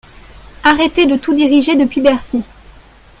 [0.63, 2.41] Arrêtez de tout diriger depuis Bercy.